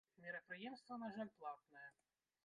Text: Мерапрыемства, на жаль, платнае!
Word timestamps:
Мерапрыемства, 0.21 0.95
на 1.03 1.09
жаль, 1.17 1.31
платнае! 1.43 1.85